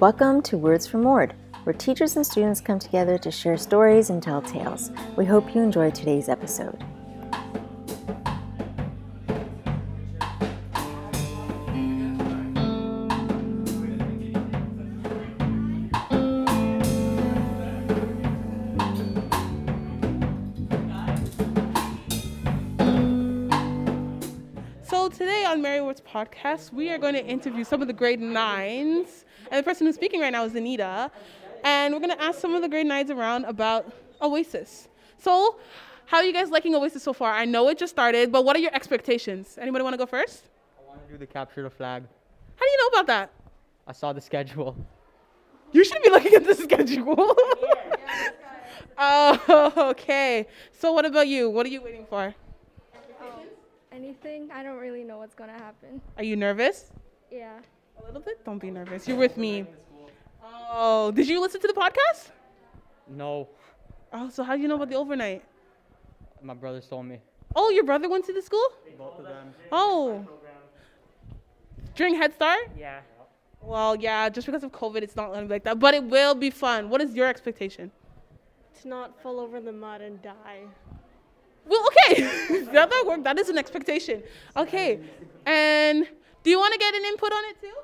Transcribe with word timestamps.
Welcome 0.00 0.40
to 0.44 0.56
Words 0.56 0.86
from 0.86 1.02
Ward, 1.02 1.34
where 1.64 1.74
teachers 1.74 2.16
and 2.16 2.24
students 2.24 2.62
come 2.62 2.78
together 2.78 3.18
to 3.18 3.30
share 3.30 3.58
stories 3.58 4.08
and 4.08 4.22
tell 4.22 4.40
tales. 4.40 4.90
We 5.14 5.26
hope 5.26 5.54
you 5.54 5.60
enjoy 5.60 5.90
today's 5.90 6.30
episode. 6.30 6.82
On 25.50 25.60
Mary 25.60 25.80
Ward's 25.80 26.00
podcast, 26.00 26.72
we 26.72 26.90
are 26.90 26.98
going 26.98 27.14
to 27.14 27.26
interview 27.26 27.64
some 27.64 27.82
of 27.82 27.88
the 27.88 27.92
grade 27.92 28.20
nines, 28.20 29.24
and 29.50 29.58
the 29.58 29.64
person 29.64 29.84
who's 29.84 29.96
speaking 29.96 30.20
right 30.20 30.30
now 30.30 30.44
is 30.44 30.54
Anita, 30.54 31.10
and 31.64 31.92
we're 31.92 31.98
going 31.98 32.16
to 32.16 32.22
ask 32.22 32.38
some 32.38 32.54
of 32.54 32.62
the 32.62 32.68
grade 32.68 32.86
nines 32.86 33.10
around 33.10 33.44
about 33.46 33.92
Oasis. 34.22 34.86
So, 35.18 35.56
how 36.06 36.18
are 36.18 36.22
you 36.22 36.32
guys 36.32 36.50
liking 36.50 36.76
Oasis 36.76 37.02
so 37.02 37.12
far? 37.12 37.32
I 37.32 37.46
know 37.46 37.68
it 37.68 37.78
just 37.78 37.92
started, 37.92 38.30
but 38.30 38.44
what 38.44 38.54
are 38.54 38.60
your 38.60 38.72
expectations? 38.72 39.58
Anybody 39.60 39.82
want 39.82 39.94
to 39.94 39.98
go 39.98 40.06
first? 40.06 40.44
I 40.78 40.88
want 40.88 41.04
to 41.04 41.12
do 41.12 41.18
the 41.18 41.26
capture 41.26 41.64
the 41.64 41.70
flag. 41.70 42.04
How 42.54 42.64
do 42.64 42.70
you 42.70 42.78
know 42.78 42.98
about 43.00 43.06
that? 43.08 43.32
I 43.88 43.92
saw 43.92 44.12
the 44.12 44.20
schedule. 44.20 44.76
You 45.72 45.84
should 45.84 46.00
be 46.00 46.10
looking 46.10 46.34
at 46.34 46.46
the 46.46 46.54
schedule. 46.54 47.16
oh, 48.98 49.72
okay. 49.90 50.46
So, 50.78 50.92
what 50.92 51.06
about 51.06 51.26
you? 51.26 51.50
What 51.50 51.66
are 51.66 51.70
you 51.70 51.82
waiting 51.82 52.06
for? 52.08 52.36
Anything? 53.92 54.50
I 54.52 54.62
don't 54.62 54.78
really 54.78 55.04
know 55.04 55.18
what's 55.18 55.34
gonna 55.34 55.52
happen. 55.52 56.00
Are 56.16 56.24
you 56.24 56.36
nervous? 56.36 56.90
Yeah. 57.30 57.58
A 58.00 58.04
little 58.06 58.20
bit? 58.20 58.44
Don't 58.44 58.58
be 58.58 58.70
nervous. 58.70 59.06
You're 59.06 59.16
with 59.16 59.36
me. 59.36 59.66
Oh, 60.72 61.10
did 61.10 61.28
you 61.28 61.40
listen 61.40 61.60
to 61.60 61.66
the 61.66 61.74
podcast? 61.74 62.30
No, 63.08 63.48
Oh, 64.12 64.28
so 64.28 64.42
how 64.42 64.56
do 64.56 64.62
you 64.62 64.68
know 64.68 64.74
about 64.76 64.88
the 64.88 64.96
overnight? 64.96 65.42
my 66.42 66.54
brothers 66.54 66.86
told 66.86 67.04
me. 67.06 67.18
Oh, 67.54 67.68
your 67.70 67.84
brother 67.84 68.08
went 68.08 68.24
to 68.26 68.32
the 68.32 68.40
school? 68.42 68.66
Both 68.96 69.18
of 69.18 69.24
them. 69.24 69.52
Oh. 69.70 70.26
During 71.94 72.14
Head 72.14 72.32
Start? 72.32 72.70
Yeah. 72.78 73.00
Well, 73.60 73.94
yeah, 73.96 74.28
just 74.30 74.46
because 74.46 74.64
of 74.64 74.72
COVID, 74.72 75.02
it's 75.02 75.16
not 75.16 75.32
gonna 75.32 75.42
be 75.46 75.54
like 75.54 75.64
that. 75.64 75.78
But 75.78 75.94
it 75.94 76.04
will 76.04 76.34
be 76.34 76.48
fun. 76.50 76.88
What 76.88 77.00
is 77.00 77.14
your 77.14 77.26
expectation? 77.26 77.90
to 78.80 78.88
not 78.88 79.20
fall 79.22 79.38
over 79.38 79.58
in 79.58 79.64
the 79.66 79.72
mud 79.72 80.00
and 80.00 80.22
die. 80.22 80.62
Well, 81.66 81.86
okay. 81.88 82.22
that 82.72 82.90
might 82.90 83.04
work. 83.06 83.24
That 83.24 83.38
is 83.38 83.48
an 83.48 83.58
expectation. 83.58 84.22
Okay. 84.56 85.00
And 85.46 86.06
do 86.42 86.50
you 86.50 86.58
want 86.58 86.72
to 86.72 86.78
get 86.78 86.94
an 86.94 87.04
input 87.04 87.32
on 87.32 87.44
it 87.50 87.60
too? 87.60 87.74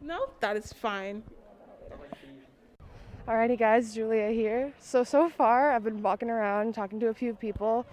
No? 0.00 0.30
That 0.40 0.56
is 0.56 0.72
fine. 0.72 1.22
Alrighty, 3.28 3.58
guys, 3.58 3.94
Julia 3.94 4.30
here. 4.30 4.72
So, 4.80 5.04
so 5.04 5.28
far, 5.28 5.72
I've 5.72 5.84
been 5.84 6.02
walking 6.02 6.30
around 6.30 6.74
talking 6.74 6.98
to 7.00 7.08
a 7.08 7.14
few 7.14 7.34
people, 7.34 7.86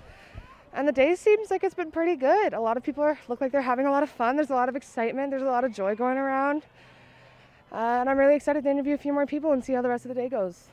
and 0.73 0.87
the 0.87 0.91
day 0.91 1.15
seems 1.15 1.51
like 1.51 1.63
it's 1.63 1.75
been 1.75 1.91
pretty 1.91 2.15
good. 2.15 2.53
A 2.53 2.59
lot 2.59 2.77
of 2.77 2.83
people 2.83 3.03
are, 3.03 3.19
look 3.27 3.41
like 3.41 3.51
they're 3.51 3.61
having 3.61 3.85
a 3.85 3.91
lot 3.91 4.03
of 4.03 4.09
fun. 4.09 4.35
There's 4.35 4.49
a 4.49 4.55
lot 4.55 4.69
of 4.69 4.75
excitement, 4.75 5.29
there's 5.29 5.43
a 5.43 5.45
lot 5.45 5.63
of 5.63 5.73
joy 5.73 5.95
going 5.95 6.17
around. 6.17 6.63
Uh, 7.71 7.75
and 7.75 8.09
I'm 8.09 8.17
really 8.17 8.35
excited 8.35 8.63
to 8.63 8.69
interview 8.69 8.93
a 8.93 8.97
few 8.97 9.13
more 9.13 9.25
people 9.25 9.51
and 9.51 9.63
see 9.63 9.73
how 9.73 9.81
the 9.81 9.89
rest 9.89 10.05
of 10.05 10.09
the 10.09 10.15
day 10.15 10.29
goes. 10.29 10.69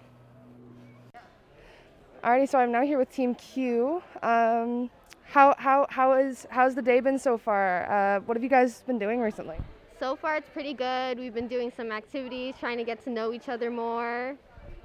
Alrighty, 2.25 2.49
so 2.49 2.59
I'm 2.59 2.73
now 2.73 2.81
here 2.81 2.97
with 2.97 3.11
Team 3.11 3.35
Q. 3.35 4.03
Um, 4.23 4.89
how, 5.25 5.55
how, 5.59 5.87
how 5.91 6.15
is, 6.15 6.47
how's 6.49 6.75
the 6.75 6.81
day 6.81 7.01
been 7.01 7.19
so 7.19 7.37
far? 7.37 7.85
Uh, 7.85 8.21
what 8.21 8.35
have 8.35 8.43
you 8.43 8.49
guys 8.49 8.81
been 8.87 8.99
doing 8.99 9.21
recently? 9.21 9.59
So 10.01 10.17
far, 10.17 10.37
it's 10.37 10.49
pretty 10.49 10.73
good. 10.73 11.19
We've 11.19 11.35
been 11.35 11.49
doing 11.49 11.71
some 11.77 11.93
activities, 11.93 12.55
trying 12.59 12.79
to 12.79 12.85
get 12.85 13.05
to 13.05 13.11
know 13.11 13.35
each 13.35 13.51
other 13.51 13.71
more. 13.71 14.37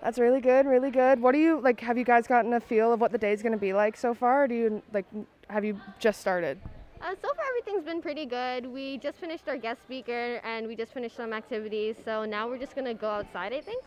That's 0.04 0.20
really 0.20 0.42
good, 0.42 0.66
really 0.66 0.92
good. 0.92 1.22
What 1.22 1.32
do 1.32 1.38
you 1.38 1.62
like? 1.62 1.80
Have 1.80 1.98
you 1.98 2.04
guys 2.04 2.28
gotten 2.28 2.52
a 2.52 2.60
feel 2.60 2.92
of 2.92 3.00
what 3.00 3.14
the 3.14 3.18
day's 3.18 3.42
going 3.42 3.54
to 3.54 3.58
be 3.58 3.72
like 3.72 3.96
so 3.96 4.14
far? 4.14 4.44
Or 4.44 4.48
do 4.50 4.56
you 4.56 4.84
like? 4.92 5.06
Have 5.50 5.64
you 5.64 5.80
just 5.98 6.20
started? 6.20 6.60
Uh, 7.00 7.16
so 7.22 7.34
far, 7.36 7.46
everything's 7.52 7.86
been 7.86 8.02
pretty 8.02 8.26
good. 8.26 8.66
We 8.66 8.98
just 8.98 9.18
finished 9.18 9.48
our 9.48 9.58
guest 9.58 9.82
speaker 9.84 10.42
and 10.44 10.68
we 10.68 10.76
just 10.76 10.92
finished 10.92 11.16
some 11.16 11.32
activities. 11.32 11.96
So 12.04 12.26
now 12.26 12.50
we're 12.50 12.58
just 12.58 12.76
gonna 12.76 12.94
go 12.94 13.10
outside, 13.10 13.54
I 13.54 13.62
think. 13.62 13.82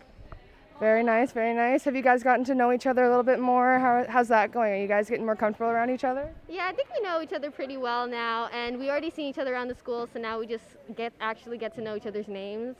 Very 0.82 1.04
nice, 1.04 1.30
very 1.30 1.54
nice. 1.54 1.84
Have 1.84 1.94
you 1.94 2.02
guys 2.02 2.24
gotten 2.24 2.44
to 2.46 2.56
know 2.56 2.72
each 2.72 2.88
other 2.88 3.04
a 3.04 3.08
little 3.08 3.22
bit 3.22 3.38
more? 3.38 3.78
How, 3.78 4.04
how's 4.08 4.26
that 4.26 4.50
going? 4.50 4.72
Are 4.72 4.76
you 4.76 4.88
guys 4.88 5.08
getting 5.08 5.24
more 5.24 5.36
comfortable 5.36 5.70
around 5.70 5.90
each 5.90 6.02
other? 6.02 6.34
Yeah, 6.48 6.66
I 6.68 6.72
think 6.72 6.88
we 6.92 7.00
know 7.00 7.22
each 7.22 7.32
other 7.32 7.52
pretty 7.52 7.76
well 7.76 8.04
now, 8.04 8.48
and 8.48 8.76
we 8.76 8.90
already 8.90 9.08
seen 9.08 9.26
each 9.26 9.38
other 9.38 9.54
around 9.54 9.68
the 9.68 9.76
school. 9.76 10.08
So 10.12 10.18
now 10.18 10.40
we 10.40 10.48
just 10.48 10.64
get 10.96 11.12
actually 11.20 11.56
get 11.56 11.72
to 11.76 11.80
know 11.80 11.94
each 11.94 12.06
other's 12.06 12.26
names. 12.26 12.74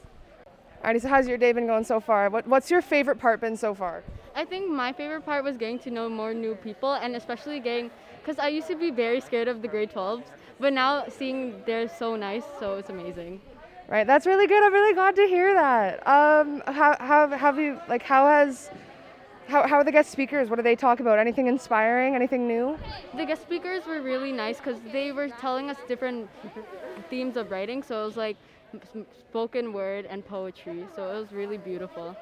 Alrighty, 0.82 1.00
so 1.00 1.06
how's 1.10 1.28
your 1.28 1.38
day 1.38 1.52
been 1.52 1.68
going 1.68 1.84
so 1.84 2.00
far? 2.00 2.28
What, 2.28 2.44
what's 2.48 2.72
your 2.72 2.82
favorite 2.82 3.20
part 3.20 3.40
been 3.40 3.56
so 3.56 3.72
far? 3.72 4.02
I 4.34 4.46
think 4.46 4.68
my 4.68 4.92
favorite 4.92 5.24
part 5.24 5.44
was 5.44 5.56
getting 5.56 5.78
to 5.78 5.90
know 5.92 6.08
more 6.08 6.34
new 6.34 6.56
people 6.56 6.94
and 6.94 7.14
especially 7.14 7.60
getting, 7.60 7.88
because 8.20 8.40
I 8.40 8.48
used 8.48 8.66
to 8.66 8.74
be 8.74 8.90
very 8.90 9.20
scared 9.20 9.46
of 9.46 9.62
the 9.62 9.68
grade 9.68 9.92
12s, 9.92 10.24
but 10.58 10.72
now 10.72 11.04
seeing 11.06 11.62
they're 11.66 11.88
so 11.88 12.16
nice, 12.16 12.42
so 12.58 12.78
it's 12.78 12.90
amazing. 12.90 13.40
Right, 13.88 14.06
that's 14.06 14.26
really 14.26 14.46
good. 14.46 14.62
I'm 14.62 14.72
really 14.72 14.94
glad 14.94 15.16
to 15.16 15.26
hear 15.26 15.54
that. 15.54 16.06
Um, 16.06 16.62
how, 16.66 16.96
how 16.98 17.28
have 17.28 17.58
you 17.58 17.78
like? 17.88 18.02
How 18.02 18.26
has 18.26 18.70
how, 19.48 19.66
how 19.66 19.76
are 19.76 19.84
the 19.84 19.92
guest 19.92 20.10
speakers? 20.10 20.48
What 20.48 20.56
do 20.56 20.62
they 20.62 20.76
talk 20.76 21.00
about? 21.00 21.18
Anything 21.18 21.46
inspiring? 21.46 22.14
Anything 22.14 22.46
new? 22.46 22.78
The 23.14 23.26
guest 23.26 23.42
speakers 23.42 23.84
were 23.86 24.00
really 24.00 24.32
nice 24.32 24.58
because 24.58 24.78
they 24.92 25.12
were 25.12 25.28
telling 25.28 25.68
us 25.68 25.76
different 25.86 26.30
themes 27.10 27.36
of 27.36 27.50
writing, 27.50 27.82
so 27.82 28.02
it 28.02 28.06
was 28.06 28.16
like 28.16 28.36
spoken 29.28 29.72
word 29.72 30.06
and 30.06 30.24
poetry, 30.24 30.86
so 30.96 31.10
it 31.10 31.20
was 31.20 31.32
really 31.32 31.58
beautiful. 31.58 32.16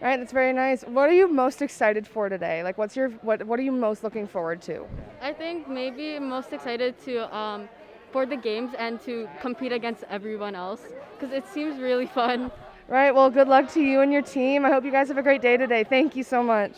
Right, 0.00 0.18
that's 0.18 0.32
very 0.32 0.52
nice. 0.52 0.82
What 0.82 1.08
are 1.08 1.12
you 1.12 1.28
most 1.28 1.62
excited 1.62 2.06
for 2.06 2.28
today? 2.28 2.62
Like, 2.62 2.76
what's 2.76 2.96
your 2.96 3.10
what 3.22 3.46
What 3.46 3.58
are 3.58 3.62
you 3.62 3.72
most 3.72 4.02
looking 4.02 4.26
forward 4.26 4.60
to? 4.62 4.84
I 5.22 5.32
think 5.32 5.68
maybe 5.68 6.18
most 6.18 6.52
excited 6.52 6.98
to 7.04 7.34
um, 7.34 7.68
for 8.12 8.26
the 8.26 8.36
games 8.36 8.72
and 8.78 9.00
to 9.02 9.28
compete 9.40 9.72
against 9.72 10.04
everyone 10.08 10.54
else 10.54 10.82
because 11.12 11.34
it 11.34 11.46
seems 11.48 11.80
really 11.80 12.06
fun. 12.06 12.50
Right. 12.88 13.12
Well, 13.12 13.30
good 13.30 13.48
luck 13.48 13.72
to 13.72 13.80
you 13.80 14.00
and 14.00 14.12
your 14.12 14.22
team. 14.22 14.64
I 14.64 14.70
hope 14.70 14.84
you 14.84 14.92
guys 14.92 15.08
have 15.08 15.18
a 15.18 15.22
great 15.22 15.42
day 15.42 15.56
today. 15.56 15.82
Thank 15.82 16.14
you 16.14 16.22
so 16.22 16.42
much. 16.42 16.76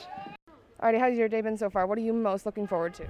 Alrighty, 0.82 0.98
how's 0.98 1.16
your 1.16 1.28
day 1.28 1.40
been 1.40 1.56
so 1.56 1.68
far? 1.68 1.86
What 1.86 1.98
are 1.98 2.02
you 2.02 2.12
most 2.12 2.46
looking 2.46 2.66
forward 2.66 2.94
to? 2.94 3.06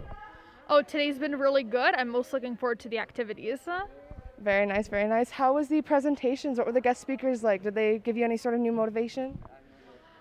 Oh, 0.71 0.83
today's 0.83 1.19
been 1.19 1.39
really 1.39 1.63
good. 1.63 1.95
I'm 1.95 2.09
most 2.09 2.33
looking 2.33 2.57
forward 2.57 2.81
to 2.81 2.89
the 2.89 2.99
activities. 2.99 3.61
Very 4.39 4.67
nice, 4.67 4.89
very 4.89 5.07
nice. 5.07 5.31
How 5.31 5.55
was 5.55 5.69
the 5.69 5.83
presentations? 5.83 6.59
What 6.59 6.67
were 6.67 6.73
the 6.73 6.81
guest 6.81 7.01
speakers 7.01 7.43
like? 7.43 7.63
Did 7.63 7.75
they 7.75 7.99
give 7.99 8.17
you 8.17 8.25
any 8.25 8.37
sort 8.37 8.55
of 8.55 8.61
new 8.61 8.73
motivation? 8.73 9.39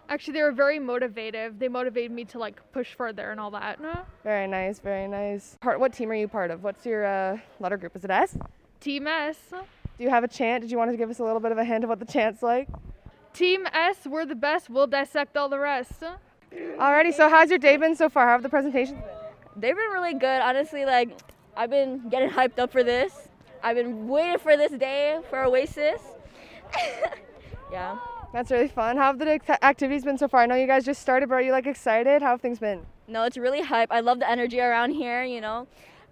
Actually, 0.09 0.34
they 0.34 0.41
were 0.41 0.51
very 0.51 0.79
motivative. 0.79 1.59
They 1.59 1.68
motivated 1.68 2.12
me 2.12 2.23
to 2.25 2.40
like 2.40 2.62
push 2.72 2.94
further 2.94 3.31
and 3.31 3.40
all 3.40 3.51
that. 3.51 3.79
Very 4.23 4.47
nice, 4.47 4.79
very 4.79 5.07
nice. 5.07 5.57
Part. 5.59 5.79
What 5.79 5.94
team 5.94 6.09
are 6.12 6.16
you 6.16 6.28
part 6.28 6.51
of? 6.51 6.63
What's 6.63 6.85
your 6.85 7.06
uh, 7.06 7.38
letter 7.59 7.78
group? 7.78 7.95
Is 7.95 8.03
it 8.03 8.12
S? 8.12 8.38
Team 8.79 9.07
S. 9.07 9.38
Do 9.51 10.03
you 10.03 10.09
have 10.09 10.23
a 10.23 10.28
chant? 10.28 10.62
Did 10.62 10.72
you 10.72 10.78
want 10.78 10.91
to 10.91 10.97
give 10.97 11.09
us 11.09 11.19
a 11.19 11.23
little 11.23 11.40
bit 11.40 11.51
of 11.51 11.57
a 11.57 11.66
hint 11.66 11.84
of 11.84 11.90
what 11.90 12.00
the 12.00 12.06
chant's 12.06 12.44
like? 12.44 12.68
Team 13.34 13.68
S, 13.73 13.97
we're 14.06 14.25
the 14.25 14.35
best. 14.35 14.69
We'll 14.69 14.88
dissect 14.88 15.35
all 15.38 15.50
the 15.50 15.59
rest. 15.59 16.03
Alrighty. 16.53 17.13
So 17.13 17.29
how's 17.29 17.50
your 17.50 17.59
day 17.59 17.78
been 17.78 17.95
so 17.95 18.09
far? 18.09 18.25
How 18.25 18.34
have 18.34 18.44
the 18.44 18.50
presentations 18.50 19.00
been? 19.00 19.09
They've 19.56 19.75
been 19.75 19.91
really 19.91 20.13
good. 20.13 20.41
Honestly, 20.41 20.85
like 20.85 21.19
I've 21.56 21.69
been 21.69 22.07
getting 22.09 22.29
hyped 22.29 22.59
up 22.59 22.72
for 22.72 22.84
this. 22.84 23.29
I've 23.63 23.75
been 23.75 24.07
waiting 24.07 24.38
for 24.38 24.56
this 24.56 24.72
day 24.72 25.19
for 25.29 25.44
Oasis. 25.44 26.01
yeah. 27.72 27.97
That's 28.33 28.51
really 28.51 28.67
fun. 28.67 28.97
How 28.97 29.05
have 29.07 29.19
the 29.19 29.39
activities 29.63 30.03
been 30.03 30.17
so 30.17 30.27
far? 30.27 30.41
I 30.41 30.45
know 30.45 30.55
you 30.55 30.67
guys 30.67 30.85
just 30.85 31.01
started, 31.01 31.29
but 31.29 31.35
are 31.35 31.41
you 31.41 31.51
like 31.51 31.65
excited? 31.65 32.21
How 32.21 32.31
have 32.31 32.41
things 32.41 32.59
been? 32.59 32.85
No, 33.07 33.23
it's 33.23 33.38
really 33.38 33.61
hype. 33.61 33.91
I 33.91 34.01
love 34.01 34.19
the 34.19 34.29
energy 34.29 34.59
around 34.59 34.91
here, 34.91 35.23
you 35.23 35.41
know. 35.41 35.67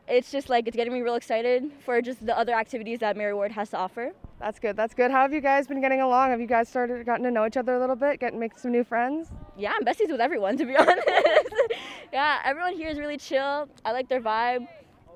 It's 0.08 0.32
just 0.32 0.50
like 0.50 0.68
it's 0.68 0.76
getting 0.78 0.94
me 0.94 1.02
real 1.02 1.16
excited 1.16 1.72
for 1.84 2.02
just 2.02 2.26
the 2.26 2.38
other 2.38 2.54
activities 2.54 3.00
that 3.00 3.18
Mary 3.18 3.34
Ward 3.34 3.52
has 3.52 3.70
to 3.72 3.78
offer. 3.78 4.14
That's 4.40 4.60
good. 4.60 4.76
That's 4.78 4.94
good. 4.94 5.12
How 5.12 5.22
have 5.22 5.34
you 5.34 5.42
guys 5.42 5.68
been 5.68 5.82
getting 5.82 6.02
along? 6.02 6.30
Have 6.30 6.40
you 6.40 6.48
guys 6.48 6.70
started 6.70 7.06
gotten 7.06 7.24
to 7.26 7.32
know 7.32 7.46
each 7.46 7.58
other 7.58 7.76
a 7.76 7.80
little 7.80 7.96
bit? 7.96 8.20
Getting 8.20 8.40
make 8.40 8.58
some 8.58 8.72
new 8.72 8.84
friends? 8.84 9.30
Yeah, 9.58 9.74
I'm 9.76 9.84
besties 9.84 10.10
with 10.12 10.22
everyone 10.22 10.58
to 10.58 10.66
be 10.66 10.76
honest. 10.78 11.08
yeah, 12.14 12.40
everyone 12.46 12.76
here 12.76 12.90
is 12.90 13.00
really 13.00 13.18
chill. 13.18 13.68
I 13.84 13.92
like 13.92 14.08
their 14.08 14.22
vibe. 14.22 14.68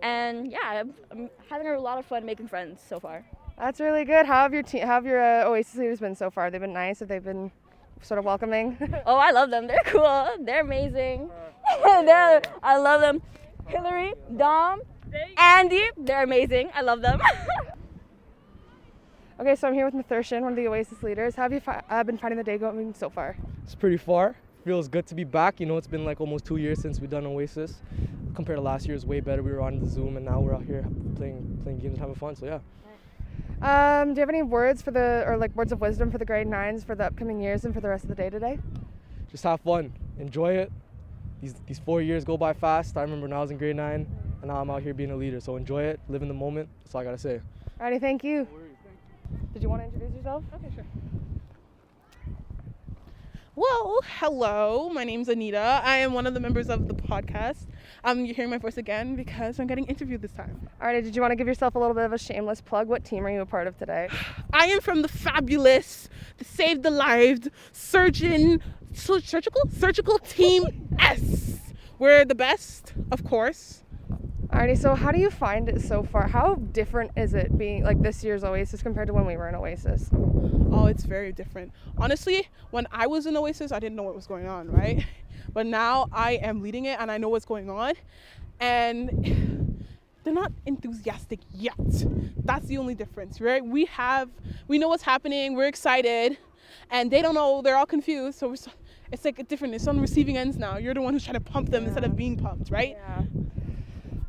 And 0.01 0.51
yeah, 0.51 0.59
I'm, 0.63 0.93
I'm 1.11 1.29
having 1.49 1.67
a 1.67 1.79
lot 1.79 1.97
of 1.97 2.05
fun 2.05 2.25
making 2.25 2.47
friends 2.47 2.81
so 2.85 2.99
far. 2.99 3.23
That's 3.59 3.81
really 3.81 4.05
good. 4.05 4.25
How 4.25 4.43
have 4.43 4.53
your 4.53 4.63
te- 4.63 4.79
how 4.79 4.87
have 4.95 5.05
your 5.05 5.21
uh, 5.21 5.49
Oasis 5.49 5.75
leaders 5.75 5.99
been 5.99 6.15
so 6.15 6.31
far? 6.31 6.49
They've 6.49 6.61
been 6.61 6.71
nice. 6.73 6.99
Have 6.99 7.09
they 7.09 7.19
been 7.19 7.51
sort 8.01 8.17
of 8.17 8.25
welcoming? 8.25 8.77
Oh, 9.05 9.17
I 9.17 9.31
love 9.31 9.49
them. 9.49 9.67
They're 9.67 9.81
cool. 9.85 10.27
They're 10.39 10.61
amazing. 10.61 11.29
they're, 11.83 12.41
I 12.63 12.77
love 12.77 13.01
them. 13.01 13.21
Hillary, 13.67 14.13
Dom, 14.35 14.81
Andy, 15.37 15.83
they're 15.97 16.23
amazing. 16.23 16.71
I 16.73 16.81
love 16.81 17.01
them. 17.01 17.19
okay, 19.39 19.55
so 19.55 19.67
I'm 19.67 19.73
here 19.73 19.85
with 19.85 19.93
Nathurshan, 19.93 20.41
one 20.41 20.53
of 20.53 20.55
the 20.55 20.67
Oasis 20.67 21.03
leaders. 21.03 21.35
How 21.35 21.43
have 21.43 21.53
you 21.53 21.59
fi- 21.59 21.83
uh, 21.89 22.03
been 22.03 22.17
finding 22.17 22.37
the 22.37 22.43
day 22.43 22.57
going 22.57 22.93
so 22.93 23.09
far? 23.09 23.37
It's 23.63 23.75
pretty 23.75 23.97
far. 23.97 24.35
Feels 24.65 24.87
good 24.87 25.05
to 25.07 25.15
be 25.15 25.23
back. 25.23 25.59
You 25.59 25.65
know, 25.67 25.77
it's 25.77 25.87
been 25.87 26.05
like 26.05 26.19
almost 26.19 26.45
two 26.45 26.57
years 26.57 26.81
since 26.81 26.99
we've 26.99 27.09
done 27.09 27.25
Oasis. 27.27 27.81
Compared 28.33 28.57
to 28.57 28.61
last 28.61 28.87
year, 28.87 28.95
it's 28.95 29.05
way 29.05 29.19
better. 29.19 29.43
We 29.43 29.51
were 29.51 29.61
on 29.61 29.79
the 29.79 29.85
Zoom, 29.85 30.17
and 30.17 30.25
now 30.25 30.39
we're 30.39 30.55
out 30.55 30.63
here 30.63 30.85
playing 31.15 31.59
playing 31.63 31.79
games 31.79 31.93
and 31.93 31.99
having 31.99 32.15
fun. 32.15 32.35
So 32.35 32.45
yeah. 32.45 32.59
Um, 33.61 34.13
do 34.13 34.19
you 34.19 34.21
have 34.21 34.29
any 34.29 34.41
words 34.41 34.81
for 34.81 34.91
the, 34.91 35.25
or 35.27 35.35
like 35.35 35.53
words 35.53 35.73
of 35.73 35.81
wisdom 35.81 36.11
for 36.11 36.17
the 36.17 36.25
grade 36.25 36.47
nines 36.47 36.83
for 36.83 36.95
the 36.95 37.05
upcoming 37.05 37.41
years 37.41 37.65
and 37.65 37.73
for 37.73 37.81
the 37.81 37.89
rest 37.89 38.05
of 38.05 38.09
the 38.09 38.15
day 38.15 38.29
today? 38.29 38.57
Just 39.29 39.43
have 39.43 39.59
fun, 39.61 39.93
enjoy 40.17 40.53
it. 40.53 40.71
These 41.41 41.55
these 41.67 41.79
four 41.79 42.01
years 42.01 42.23
go 42.23 42.37
by 42.37 42.53
fast. 42.53 42.97
I 42.97 43.01
remember 43.01 43.25
when 43.25 43.33
I 43.33 43.39
was 43.39 43.51
in 43.51 43.57
grade 43.57 43.75
nine, 43.75 44.07
and 44.41 44.49
now 44.49 44.61
I'm 44.61 44.69
out 44.69 44.81
here 44.81 44.93
being 44.93 45.11
a 45.11 45.15
leader. 45.15 45.39
So 45.41 45.57
enjoy 45.57 45.83
it, 45.83 45.99
live 46.07 46.21
in 46.21 46.27
the 46.29 46.33
moment. 46.33 46.69
That's 46.83 46.95
all 46.95 47.01
I 47.01 47.03
gotta 47.03 47.17
say. 47.17 47.41
Alrighty, 47.79 47.99
thank 47.99 48.23
you. 48.23 48.47
Did 49.53 49.61
you 49.63 49.69
want 49.69 49.81
to 49.81 49.85
introduce 49.85 50.15
yourself? 50.15 50.43
Okay, 50.55 50.73
sure. 50.73 50.85
Well, 53.59 53.99
hello. 54.19 54.89
My 54.89 55.03
name's 55.03 55.27
Anita. 55.27 55.81
I 55.83 55.97
am 55.97 56.13
one 56.13 56.25
of 56.25 56.33
the 56.33 56.39
members 56.39 56.69
of 56.69 56.87
the 56.87 56.93
podcast. 56.93 57.67
Um, 58.05 58.23
you're 58.23 58.33
hearing 58.33 58.49
my 58.49 58.57
voice 58.57 58.77
again 58.77 59.17
because 59.17 59.59
I'm 59.59 59.67
getting 59.67 59.83
interviewed 59.87 60.21
this 60.21 60.31
time. 60.31 60.69
All 60.79 60.87
right, 60.87 61.03
did 61.03 61.13
you 61.13 61.21
want 61.21 61.33
to 61.33 61.35
give 61.35 61.45
yourself 61.45 61.75
a 61.75 61.77
little 61.77 61.93
bit 61.93 62.05
of 62.05 62.13
a 62.13 62.17
shameless 62.17 62.61
plug? 62.61 62.87
What 62.87 63.03
team 63.03 63.25
are 63.25 63.29
you 63.29 63.41
a 63.41 63.45
part 63.45 63.67
of 63.67 63.77
today? 63.77 64.07
I 64.53 64.67
am 64.67 64.79
from 64.79 65.01
the 65.01 65.09
fabulous, 65.09 66.07
the 66.37 66.45
Save 66.45 66.83
the 66.83 66.89
Lives 66.89 67.49
Surgeon, 67.73 68.61
surgical, 68.93 69.63
surgical 69.77 70.19
team 70.19 70.95
S. 70.97 71.59
We're 71.97 72.23
the 72.23 72.35
best, 72.35 72.93
of 73.11 73.25
course. 73.25 73.83
Alrighty, 74.59 74.77
so 74.77 74.93
how 74.93 75.13
do 75.13 75.19
you 75.19 75.29
find 75.29 75.69
it 75.69 75.79
so 75.79 76.03
far? 76.03 76.27
How 76.27 76.55
different 76.55 77.11
is 77.15 77.33
it 77.33 77.57
being 77.57 77.81
like 77.85 78.01
this 78.01 78.25
year's 78.25 78.43
Oasis 78.43 78.83
compared 78.83 79.07
to 79.07 79.13
when 79.13 79.25
we 79.25 79.37
were 79.37 79.47
in 79.47 79.55
Oasis? 79.55 80.09
Oh, 80.13 80.87
it's 80.87 81.05
very 81.05 81.31
different. 81.31 81.71
Honestly, 81.97 82.45
when 82.71 82.85
I 82.91 83.07
was 83.07 83.25
in 83.25 83.37
Oasis, 83.37 83.71
I 83.71 83.79
didn't 83.79 83.95
know 83.95 84.03
what 84.03 84.15
was 84.15 84.27
going 84.27 84.47
on, 84.47 84.69
right? 84.69 85.05
But 85.53 85.65
now 85.65 86.09
I 86.11 86.33
am 86.33 86.61
leading 86.61 86.85
it 86.85 86.99
and 86.99 87.09
I 87.09 87.17
know 87.17 87.29
what's 87.29 87.45
going 87.45 87.69
on. 87.69 87.93
And 88.59 89.85
they're 90.25 90.33
not 90.33 90.51
enthusiastic 90.65 91.39
yet. 91.53 91.73
That's 92.43 92.65
the 92.65 92.79
only 92.79 92.95
difference, 92.95 93.39
right? 93.39 93.65
We 93.65 93.85
have, 93.85 94.29
we 94.67 94.77
know 94.77 94.89
what's 94.89 95.03
happening, 95.03 95.55
we're 95.55 95.67
excited, 95.67 96.37
and 96.91 97.09
they 97.09 97.21
don't 97.21 97.33
know, 97.33 97.61
they're 97.61 97.77
all 97.77 97.85
confused. 97.85 98.37
So 98.37 98.51
it's, 98.51 98.67
it's 99.09 99.23
like 99.23 99.39
a 99.39 99.43
different, 99.43 99.73
it's 99.73 99.87
on 99.87 100.01
receiving 100.01 100.35
ends 100.37 100.57
now. 100.57 100.77
You're 100.77 100.93
the 100.93 101.01
one 101.01 101.13
who's 101.13 101.23
trying 101.23 101.35
to 101.35 101.39
pump 101.39 101.69
them 101.69 101.85
instead 101.85 102.03
of 102.03 102.17
being 102.17 102.35
pumped, 102.35 102.69
right? 102.69 102.97
Yeah. 102.97 103.21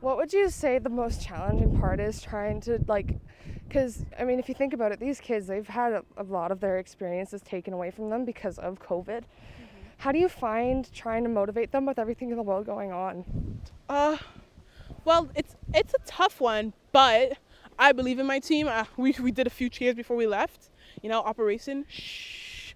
What 0.00 0.16
would 0.16 0.32
you 0.32 0.48
say 0.48 0.78
the 0.78 0.88
most 0.88 1.22
challenging 1.22 1.78
part 1.78 2.00
is 2.00 2.22
trying 2.22 2.62
to 2.62 2.82
like 2.88 3.18
because 3.68 4.04
I 4.18 4.24
mean 4.24 4.38
if 4.38 4.48
you 4.48 4.54
think 4.54 4.72
about 4.72 4.92
it 4.92 5.00
these 5.00 5.20
kids 5.20 5.46
they've 5.46 5.68
had 5.68 5.92
a, 5.92 6.04
a 6.16 6.22
lot 6.22 6.50
of 6.50 6.60
their 6.60 6.78
experiences 6.78 7.42
taken 7.42 7.74
away 7.74 7.90
from 7.90 8.08
them 8.08 8.24
because 8.24 8.58
of 8.58 8.80
COVID. 8.80 9.24
How 9.98 10.12
do 10.12 10.18
you 10.18 10.30
find 10.30 10.90
trying 10.94 11.22
to 11.24 11.28
motivate 11.28 11.72
them 11.72 11.84
with 11.84 11.98
everything 11.98 12.30
in 12.30 12.38
the 12.38 12.42
world 12.42 12.64
going 12.64 12.92
on? 12.92 13.60
Uh, 13.90 14.16
well, 15.04 15.28
it's 15.34 15.56
it's 15.74 15.92
a 15.92 15.98
tough 16.06 16.40
one, 16.40 16.72
but 16.92 17.36
I 17.78 17.92
believe 17.92 18.18
in 18.18 18.26
my 18.26 18.38
team. 18.38 18.68
Uh, 18.68 18.84
we 18.96 19.14
we 19.20 19.30
did 19.30 19.46
a 19.46 19.50
few 19.50 19.68
cheers 19.68 19.94
before 19.94 20.16
we 20.16 20.26
left. 20.26 20.70
You 21.02 21.10
know, 21.10 21.20
Operation 21.20 21.84
Shh. 21.88 22.72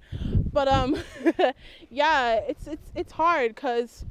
But 0.52 0.68
um, 0.68 0.96
yeah, 1.90 2.34
it's 2.34 2.66
it's 2.66 2.92
it's 2.94 3.12
hard 3.12 3.54
because 3.54 4.04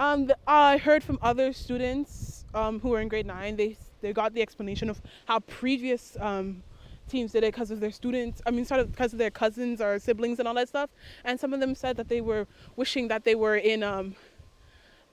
um, 0.00 0.26
the, 0.26 0.36
I 0.46 0.78
heard 0.78 1.04
from 1.04 1.18
other 1.22 1.52
students 1.52 2.37
um, 2.54 2.80
who 2.80 2.90
were 2.90 3.00
in 3.00 3.08
grade 3.08 3.26
nine. 3.26 3.56
They 3.56 3.76
they 4.00 4.12
got 4.12 4.34
the 4.34 4.42
explanation 4.42 4.88
of 4.90 5.00
how 5.26 5.40
previous 5.40 6.16
um, 6.20 6.62
teams 7.08 7.32
did 7.32 7.42
it 7.42 7.52
because 7.52 7.70
of 7.70 7.80
their 7.80 7.90
students. 7.90 8.40
I 8.46 8.50
mean, 8.50 8.64
sort 8.64 8.80
of 8.80 8.90
because 8.90 9.12
of 9.12 9.18
their 9.18 9.30
cousins 9.30 9.80
or 9.80 9.98
siblings 9.98 10.38
and 10.38 10.46
all 10.46 10.54
that 10.54 10.68
stuff. 10.68 10.90
And 11.24 11.38
some 11.40 11.52
of 11.52 11.60
them 11.60 11.74
said 11.74 11.96
that 11.96 12.08
they 12.08 12.20
were 12.20 12.46
wishing 12.76 13.08
that 13.08 13.24
they 13.24 13.34
were 13.34 13.56
in 13.56 13.82
um, 13.82 14.14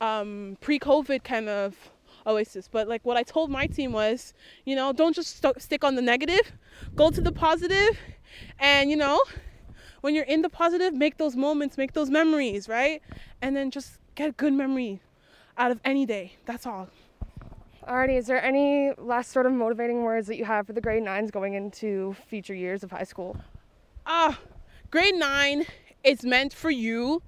um, 0.01 0.57
pre-COVID 0.61 1.23
kind 1.23 1.49
of 1.49 1.75
oasis. 2.27 2.67
But 2.71 2.87
like 2.87 3.03
what 3.05 3.17
I 3.17 3.23
told 3.23 3.49
my 3.49 3.67
team 3.67 3.91
was, 3.91 4.33
you 4.65 4.75
know, 4.75 4.93
don't 4.93 5.15
just 5.15 5.41
st- 5.41 5.61
stick 5.61 5.83
on 5.83 5.95
the 5.95 6.01
negative, 6.01 6.51
go 6.95 7.11
to 7.11 7.21
the 7.21 7.31
positive, 7.31 7.97
and 8.59 8.89
you 8.89 8.97
know, 8.97 9.21
when 10.01 10.13
you're 10.13 10.25
in 10.25 10.41
the 10.41 10.49
positive, 10.49 10.93
make 10.93 11.17
those 11.17 11.35
moments, 11.35 11.77
make 11.77 11.93
those 11.93 12.09
memories, 12.09 12.67
right? 12.67 13.01
And 13.41 13.55
then 13.55 13.71
just 13.71 13.97
get 14.15 14.29
a 14.29 14.33
good 14.33 14.53
memory 14.53 15.01
out 15.57 15.71
of 15.71 15.79
any 15.83 16.05
day. 16.05 16.33
That's 16.45 16.65
all. 16.65 16.89
Alrighty, 17.87 18.17
is 18.17 18.25
there 18.25 18.43
any 18.43 18.91
last 18.97 19.31
sort 19.31 19.45
of 19.45 19.53
motivating 19.53 20.01
words 20.01 20.25
that 20.27 20.37
you 20.37 20.45
have 20.45 20.65
for 20.65 20.73
the 20.73 20.81
grade 20.81 21.03
nines 21.03 21.29
going 21.29 21.53
into 21.53 22.15
future 22.27 22.55
years 22.55 22.83
of 22.83 22.89
high 22.89 23.03
school? 23.03 23.37
Ah, 24.07 24.39
grade 24.89 25.13
nine 25.13 25.65
is 26.03 26.23
meant 26.23 26.51
for 26.51 26.71
you 26.71 27.21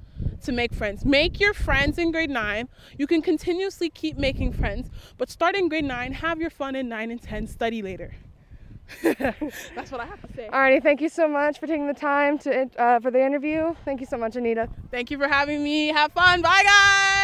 to 0.43 0.51
make 0.51 0.73
friends. 0.73 1.05
Make 1.05 1.39
your 1.39 1.53
friends 1.53 1.99
in 1.99 2.11
grade 2.11 2.31
nine. 2.31 2.69
You 2.97 3.05
can 3.05 3.21
continuously 3.21 3.91
keep 3.91 4.17
making 4.17 4.53
friends, 4.53 4.89
but 5.17 5.29
start 5.29 5.55
in 5.55 5.69
grade 5.69 5.85
nine, 5.85 6.13
have 6.13 6.41
your 6.41 6.49
fun 6.49 6.75
in 6.75 6.89
nine 6.89 7.11
and 7.11 7.21
10, 7.21 7.45
study 7.45 7.83
later. 7.83 8.15
That's 9.03 9.91
what 9.91 10.01
I 10.01 10.05
have 10.05 10.21
to 10.21 10.33
say. 10.33 10.47
Alrighty, 10.51 10.81
thank 10.81 11.01
you 11.01 11.09
so 11.09 11.27
much 11.27 11.59
for 11.59 11.67
taking 11.67 11.87
the 11.87 11.93
time 11.93 12.39
to 12.39 12.69
uh, 12.81 12.99
for 12.99 13.11
the 13.11 13.23
interview. 13.23 13.75
Thank 13.85 13.99
you 13.99 14.07
so 14.07 14.17
much, 14.17 14.35
Anita. 14.35 14.69
Thank 14.89 15.11
you 15.11 15.19
for 15.19 15.27
having 15.27 15.63
me. 15.63 15.89
Have 15.89 16.13
fun. 16.13 16.41
Bye, 16.41 16.63
guys. 16.63 17.16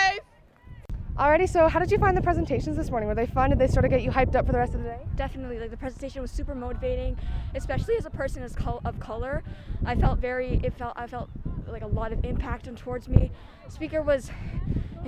Alrighty, 1.17 1.47
so 1.47 1.67
how 1.67 1.77
did 1.77 1.91
you 1.91 1.99
find 1.99 2.17
the 2.17 2.21
presentations 2.23 2.75
this 2.75 2.89
morning? 2.89 3.07
Were 3.07 3.13
they 3.13 3.27
fun? 3.27 3.51
Did 3.51 3.59
they 3.59 3.67
sort 3.67 3.85
of 3.85 3.91
get 3.91 4.01
you 4.01 4.09
hyped 4.09 4.35
up 4.35 4.47
for 4.47 4.51
the 4.51 4.57
rest 4.57 4.73
of 4.73 4.81
the 4.81 4.89
day? 4.89 4.99
Definitely, 5.15 5.59
like 5.59 5.69
the 5.69 5.77
presentation 5.77 6.23
was 6.23 6.31
super 6.31 6.55
motivating, 6.55 7.15
especially 7.53 7.97
as 7.97 8.07
a 8.07 8.09
person 8.09 8.41
as 8.41 8.55
col- 8.55 8.81
of 8.83 8.99
color. 8.99 9.43
I 9.85 9.93
felt 9.93 10.17
very, 10.17 10.59
it 10.63 10.73
felt, 10.73 10.93
I 10.95 11.05
felt 11.05 11.29
like 11.67 11.83
a 11.83 11.87
lot 11.87 12.13
of 12.13 12.25
impact 12.25 12.67
on 12.67 12.75
towards 12.75 13.07
me. 13.07 13.29
Speaker 13.69 14.01
was 14.01 14.31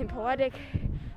poetic, 0.08 0.52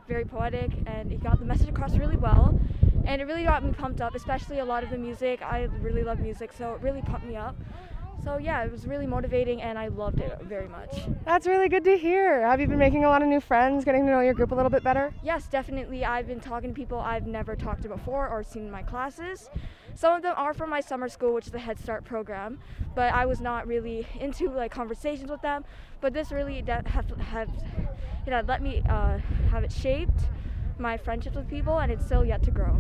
very 0.08 0.26
poetic, 0.26 0.72
and 0.88 1.12
he 1.12 1.18
got 1.18 1.38
the 1.38 1.46
message 1.46 1.70
across 1.70 1.96
really 1.96 2.18
well. 2.18 2.60
And 3.06 3.22
it 3.22 3.26
really 3.26 3.44
got 3.44 3.64
me 3.64 3.72
pumped 3.72 4.02
up, 4.02 4.16
especially 4.16 4.58
a 4.58 4.66
lot 4.66 4.84
of 4.84 4.90
the 4.90 4.98
music. 4.98 5.44
I 5.44 5.66
really 5.82 6.04
love 6.04 6.20
music, 6.20 6.52
so 6.52 6.74
it 6.74 6.82
really 6.82 7.04
pumped 7.04 7.28
me 7.28 7.36
up. 7.36 7.56
So 8.24 8.38
yeah, 8.38 8.64
it 8.64 8.72
was 8.72 8.86
really 8.86 9.08
motivating 9.08 9.62
and 9.62 9.80
I 9.80 9.88
loved 9.88 10.20
it 10.20 10.38
very 10.42 10.68
much. 10.68 10.94
That's 11.26 11.48
really 11.48 11.70
good 11.70 11.84
to 11.86 11.98
hear. 11.98 12.42
Have 12.42 12.60
you 12.60 12.68
been 12.68 12.80
making 12.80 13.06
a 13.06 13.08
lot 13.08 13.22
of 13.22 13.28
new 13.28 13.40
friends, 13.40 13.86
getting 13.86 14.06
to 14.06 14.12
know 14.12 14.20
your 14.20 14.34
group 14.34 14.52
a 14.52 14.56
little 14.56 14.70
bit 14.70 14.84
better? 14.84 15.14
Yes, 15.24 15.48
definitely. 15.48 16.04
I've 16.04 16.28
been 16.28 16.40
talking 16.40 16.70
to 16.70 16.76
people 16.76 17.00
I've 17.00 17.28
never 17.28 17.56
talked 17.56 17.84
to 17.84 17.90
before 17.90 18.28
or 18.28 18.44
seen 18.44 18.66
in 18.66 18.72
my 18.72 18.84
classes. 18.84 19.50
Some 19.96 20.14
of 20.14 20.22
them 20.22 20.34
are 20.38 20.54
from 20.54 20.70
my 20.70 20.82
summer 20.82 21.10
school, 21.10 21.34
which 21.34 21.46
is 21.46 21.52
the 21.52 21.60
Head 21.60 21.80
Start 21.80 22.06
program, 22.06 22.60
but 22.96 23.14
I 23.14 23.26
was 23.26 23.42
not 23.42 23.68
really 23.68 24.08
into 24.20 24.50
like 24.50 24.72
conversations 24.72 25.30
with 25.30 25.42
them. 25.42 25.64
But 26.02 26.14
this 26.14 26.32
really 26.32 26.62
de- 26.62 26.84
have, 26.88 27.10
have 27.20 27.50
it 28.26 28.32
had 28.32 28.48
let 28.48 28.62
me 28.62 28.84
uh, 28.88 29.18
have 29.50 29.64
it 29.64 29.72
shaped 29.72 30.22
my 30.78 30.98
friendships 30.98 31.36
with 31.36 31.50
people, 31.50 31.80
and 31.80 31.92
it's 31.92 32.06
still 32.06 32.24
yet 32.24 32.44
to 32.44 32.52
grow. 32.52 32.80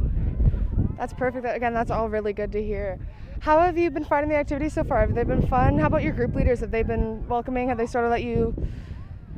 That's 0.97 1.13
perfect. 1.13 1.45
Again, 1.45 1.73
that's 1.73 1.91
all 1.91 2.09
really 2.09 2.33
good 2.33 2.51
to 2.53 2.63
hear. 2.63 2.99
How 3.41 3.61
have 3.61 3.77
you 3.77 3.89
been 3.89 4.03
finding 4.03 4.29
the 4.29 4.35
activities 4.35 4.73
so 4.73 4.83
far? 4.83 4.99
Have 4.99 5.15
they 5.15 5.23
been 5.23 5.47
fun? 5.47 5.79
How 5.79 5.87
about 5.87 6.03
your 6.03 6.11
group 6.11 6.35
leaders? 6.35 6.59
Have 6.59 6.71
they 6.71 6.83
been 6.83 7.25
welcoming? 7.29 7.69
Have 7.69 7.77
they 7.77 7.85
sort 7.85 8.03
of 8.03 8.11
let 8.11 8.21
you 8.21 8.53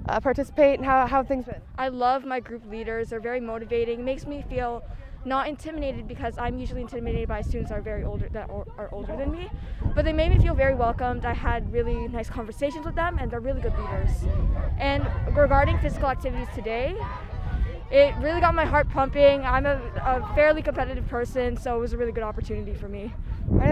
uh, 0.10 0.20
participate? 0.20 0.80
And 0.80 0.86
how, 0.86 1.02
how 1.06 1.18
have 1.18 1.28
things 1.28 1.46
been? 1.46 1.62
I 1.78 1.90
love 1.90 2.26
my 2.26 2.40
group 2.40 2.66
leaders. 2.66 3.10
They're 3.10 3.20
very 3.20 3.40
motivating. 3.40 4.00
It 4.00 4.04
makes 4.04 4.26
me 4.26 4.44
feel 4.50 4.84
not 5.24 5.48
intimidated 5.48 6.08
because 6.08 6.36
I'm 6.40 6.58
usually 6.58 6.82
intimidated 6.82 7.30
by 7.30 7.42
students 7.42 7.70
that 7.70 7.78
are 7.78 7.84
very 7.84 8.04
older 8.04 8.28
that 8.30 8.50
are 8.50 8.90
older 8.92 9.16
than 9.16 9.32
me. 9.32 9.50
But 9.94 10.04
they 10.04 10.14
made 10.14 10.32
me 10.32 10.40
feel 10.40 10.56
very 10.56 10.74
welcomed. 10.74 11.24
I 11.24 11.34
had 11.34 11.72
really 11.72 12.08
nice 12.08 12.30
conversations 12.30 12.86
with 12.86 12.96
them, 12.96 13.20
and 13.20 13.30
they're 13.30 13.40
really 13.40 13.62
good 13.62 13.78
leaders. 13.78 14.10
And 14.80 15.06
regarding 15.38 15.78
physical 15.78 16.08
activities 16.08 16.48
today, 16.56 16.96
it 17.92 18.16
really 18.18 18.40
got 18.40 18.56
my 18.56 18.66
heart 18.66 18.90
pumping. 18.90 19.42
I'm 19.42 19.68
a, 19.68 19.80
a, 20.04 20.34
fairly 20.34 20.64
competitive 20.64 21.08
person, 21.08 21.56
so 21.58 21.76
it 21.76 21.80
was 21.80 21.94
a 21.94 21.98
really 21.98 22.14
good 22.14 22.24
opportunity 22.24 22.74
for 22.74 22.88
me. 22.88 23.14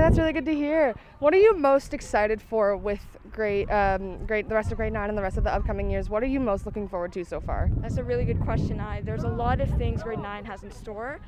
That's 0.10 0.18
really 0.18 0.34
good 0.34 0.46
to 0.46 0.56
hear. 0.56 0.96
What 1.20 1.36
are 1.36 1.38
you 1.38 1.56
most 1.56 1.94
excited 1.94 2.42
for 2.42 2.76
with 2.76 3.00
great, 3.32 3.70
um, 3.70 4.26
grade, 4.26 4.50
the 4.50 4.56
rest 4.56 4.72
of 4.72 4.78
grade 4.78 4.92
nine 4.92 5.08
and 5.08 5.16
the 5.16 5.22
rest 5.22 5.38
of 5.38 5.44
the 5.44 5.54
upcoming 5.54 5.92
years? 5.92 6.10
What 6.10 6.24
are 6.24 6.26
you 6.26 6.40
most 6.40 6.66
looking 6.66 6.88
forward 6.88 7.14
to 7.14 7.24
so 7.24 7.40
far? 7.40 7.70
That's 7.78 7.98
a 7.98 8.04
really 8.04 8.26
good 8.26 8.40
question. 8.42 8.80
I 8.80 9.02
there's 9.02 9.24
a 9.24 9.30
lot 9.30 9.62
of 9.62 9.70
things 9.78 10.02
grade 10.02 10.18
nine 10.18 10.46
has 10.46 10.64
in 10.64 10.72
store, 10.72 11.20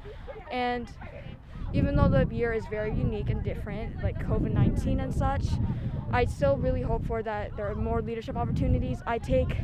and 0.50 0.91
even 1.74 1.96
though 1.96 2.08
the 2.08 2.25
year 2.34 2.53
is 2.53 2.65
very 2.65 2.89
unique 2.89 3.29
and 3.29 3.43
different, 3.43 4.01
like 4.01 4.17
COVID-19 4.25 5.00
and 5.03 5.13
such, 5.13 5.46
I 6.12 6.25
still 6.25 6.58
really 6.58 6.81
hope 6.81 7.05
for 7.05 7.22
that 7.22 7.55
there 7.55 7.70
are 7.70 7.75
more 7.75 8.01
leadership 8.01 8.36
opportunities. 8.36 8.98
I 9.05 9.20
take 9.20 9.58